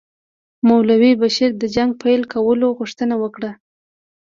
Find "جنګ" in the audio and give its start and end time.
1.75-1.91